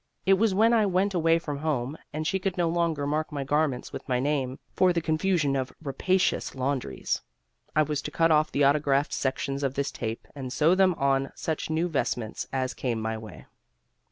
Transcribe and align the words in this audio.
It 0.25 0.33
was 0.33 0.55
when 0.55 0.73
I 0.73 0.87
went 0.87 1.13
away 1.13 1.37
from 1.37 1.59
home 1.59 1.95
and 2.11 2.25
she 2.25 2.39
could 2.39 2.57
no 2.57 2.67
longer 2.67 3.05
mark 3.05 3.31
my 3.31 3.43
garments 3.43 3.93
with 3.93 4.09
my 4.09 4.19
name, 4.19 4.57
for 4.73 4.91
the 4.93 4.99
confusion 4.99 5.55
of 5.55 5.71
rapacious 5.79 6.55
laundries. 6.55 7.21
I 7.75 7.83
was 7.83 8.01
to 8.01 8.09
cut 8.09 8.31
off 8.31 8.51
the 8.51 8.65
autographed 8.65 9.13
sections 9.13 9.61
of 9.61 9.75
this 9.75 9.91
tape 9.91 10.27
and 10.33 10.51
sew 10.51 10.73
them 10.73 10.95
on 10.95 11.31
such 11.35 11.69
new 11.69 11.87
vestments 11.87 12.47
as 12.51 12.73
came 12.73 12.99
my 12.99 13.15
way. 13.15 13.45